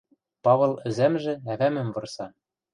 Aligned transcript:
Павыл 0.43 0.73
ӹзӓмжӹ 0.87 1.33
ӓвӓмӹм 1.51 1.89
вырса... 1.95 2.27